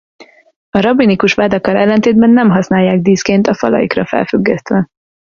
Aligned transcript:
A 0.69 0.79
rabbinikus 0.79 1.33
vádakkal 1.35 1.75
ellentétben 1.75 2.29
nem 2.29 2.49
használják 2.49 2.99
díszként 3.01 3.47
a 3.47 3.53
falaikra 3.53 4.05
felfüggesztve. 4.05 4.87